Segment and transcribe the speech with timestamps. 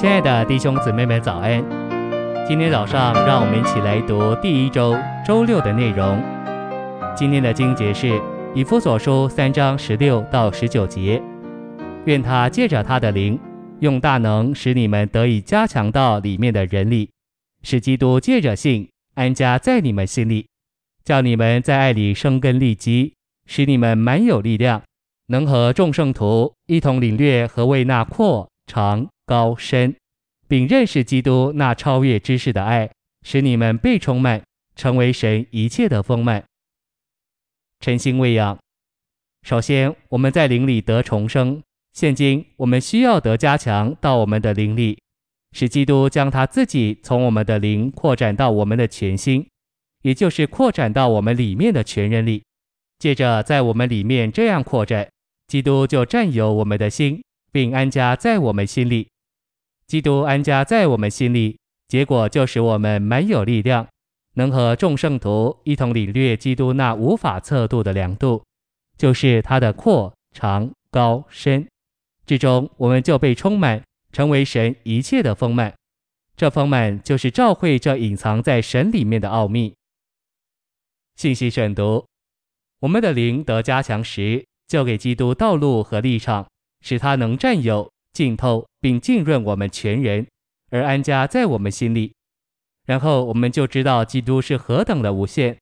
[0.00, 1.62] 亲爱的弟兄姊妹们，早安！
[2.48, 6.18] 今天早上，让我们一起来读第一周周六的内容。
[7.14, 8.18] 今天的经节是
[8.54, 11.22] 以弗所书三章十六到十九节。
[12.06, 13.38] 愿他借着他的灵，
[13.80, 17.10] 用大能使你们得以加强到里面的人力，
[17.62, 20.46] 使基督借着信安家在你们心里，
[21.04, 23.12] 叫你们在爱里生根立基，
[23.44, 24.80] 使你们满有力量，
[25.26, 29.94] 能和众圣徒一同领略何为那阔长高深，
[30.48, 32.90] 并认识基督那超越知识的爱，
[33.22, 34.42] 使你们被充满，
[34.74, 36.42] 成为神一切的丰满。
[37.78, 38.58] 晨星喂养。
[39.46, 41.62] 首先，我们在灵里得重生。
[41.92, 44.98] 现今我们需要得加强到我们的灵里，
[45.52, 49.46] 使基督将他自己从我们的灵扩展到我们的全心，
[50.02, 52.42] 也就是扩展到我们里面的全人里。
[52.98, 55.08] 接着，在我们里面这样扩展，
[55.46, 59.06] 基督就占有我们的心，并安家在我们心里。
[59.90, 63.88] 基督安家在我们心里，结果就使我们满有力量，
[64.34, 68.40] 能和众圣徒一同领略基督那无法测度的量度，
[68.96, 71.66] 就是他的阔长高深。
[72.24, 75.74] 之中，我们就被充满，成为神一切的丰满。
[76.36, 79.74] 这丰满就是照会这隐藏在神里面的奥秘。
[81.16, 82.06] 信息选读：
[82.78, 86.46] 我们的灵得加强时，就给基督道路和立场，
[86.80, 90.26] 使他能占有、浸透并浸润我们全人，
[90.70, 92.12] 而安家在我们心里。
[92.86, 95.56] 然后我们就知道基督是何等的无限。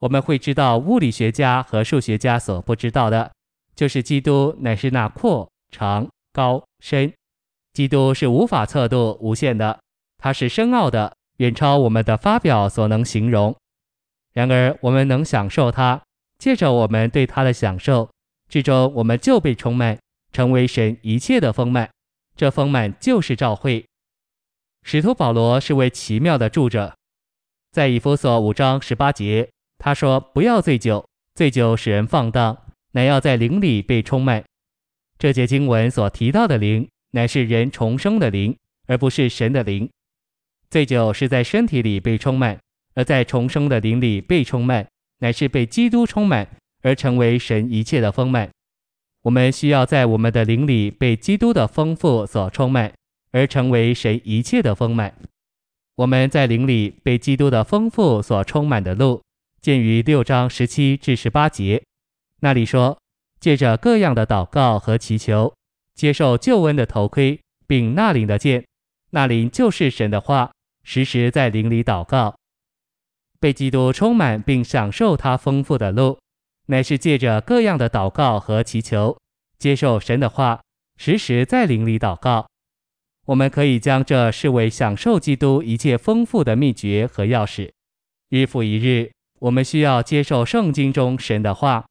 [0.00, 3.32] 我们会知道物理学家和数学家所不知道的，
[3.74, 5.48] 就是基督乃是那阔。
[5.70, 7.12] 长高深，
[7.72, 9.78] 基督是无法测度、无限的，
[10.16, 13.54] 它是深奥的，远超我们的发表所能形容。
[14.32, 16.00] 然而，我们能享受它，
[16.38, 18.08] 借着我们对它的享受，
[18.48, 19.98] 最终我们就被充满，
[20.32, 21.90] 成为神一切的丰满。
[22.36, 23.84] 这丰满就是召会。
[24.82, 26.94] 使徒保罗是位奇妙的住者，
[27.72, 32.56] 在以弗所五章十八节，他说：“不要醉酒，醉酒使人放荡，
[32.92, 34.44] 乃要在灵里被充满。”
[35.18, 38.56] 这节经文所提到的灵，乃是人重生的灵，
[38.86, 39.90] 而不是神的灵。
[40.68, 42.60] 醉酒是在身体里被充满，
[42.94, 44.86] 而在重生的灵里被充满，
[45.18, 46.46] 乃是被基督充满，
[46.82, 48.50] 而成为神一切的丰满。
[49.26, 52.92] 我们需要在我们的灵里被基督的丰富所充满，
[53.32, 55.12] 而成为神一切的丰满。
[55.96, 59.20] 我们在灵里被基督的丰富所充满的路，
[59.60, 61.82] 见于六章十七至十八节，
[62.40, 62.98] 那里说。
[63.38, 65.54] 借着各样的祷告和祈求，
[65.94, 68.64] 接受救恩的头盔，并纳灵的剑，
[69.10, 70.50] 纳灵就是神的话，
[70.82, 72.34] 时时在灵里祷告，
[73.38, 76.18] 被基督充满并享受他丰富的路，
[76.66, 79.16] 乃是借着各样的祷告和祈求，
[79.58, 80.60] 接受神的话，
[80.96, 82.46] 时时在灵里祷告。
[83.26, 87.70] 我们可以将这视为享受基督一切丰富的秘诀和钥匙。
[88.28, 89.10] 日复一日，
[89.40, 91.84] 我们需要接受圣经中神的话。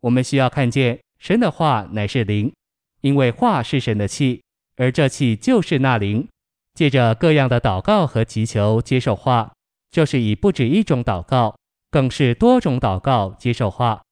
[0.00, 2.52] 我们需要看见神的话乃是灵，
[3.00, 4.42] 因为话是神的气，
[4.76, 6.28] 而这气就是那灵。
[6.74, 9.52] 借着各样的祷告和祈求接受话，
[9.90, 11.56] 就是以不止一种祷告，
[11.90, 14.02] 更是多种祷告接受话。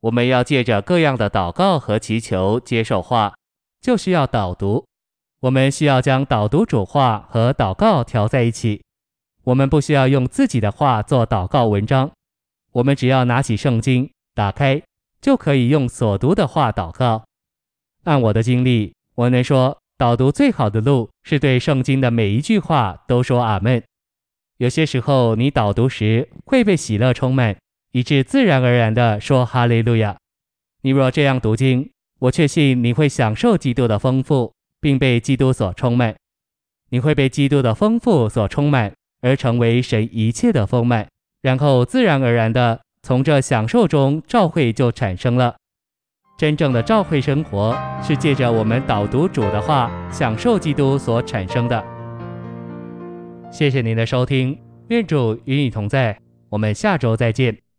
[0.00, 3.34] 我们要借着各样的祷告和祈求接受话，
[3.80, 4.86] 就需要导读。
[5.40, 8.82] 我们需要将导读主话和祷告调在一起。
[9.44, 12.10] 我们不需要用自己的话做祷告文章，
[12.72, 14.82] 我们只要拿起圣经，打开。
[15.20, 17.24] 就可以用所读的话祷告。
[18.04, 23.82] 按我的经历，我能说导读最好的路是对圣经的每一句话都说阿门。
[24.56, 27.54] 有些时候你导读时会被喜乐充满，
[27.92, 30.16] 以致自然而然地说哈利路亚。
[30.82, 31.90] 你若这样读经，
[32.20, 36.14] 我确信你会享受基督的丰富，并被基督所充满。
[36.90, 41.06] 你会被基督的丰富所充满，而成为神一切的丰满，
[41.42, 42.80] 然后自然而然地。
[43.02, 45.56] 从这享受中，召会就产生了。
[46.36, 51.82] 真正的召会生活是借着我们导读主的话，享受基督所产生的。
[53.50, 54.58] 谢谢您的收听，
[54.88, 56.18] 愿主与你同在，
[56.50, 57.69] 我们下周再见。